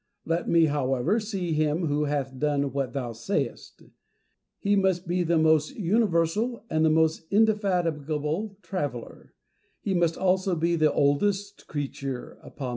[0.25, 3.83] Let me however see him who hath done what thou sayest:
[4.57, 9.35] he must be the most universal and the most indefatigable traveller,
[9.79, 12.69] he must also be the oldest creature, upon earth.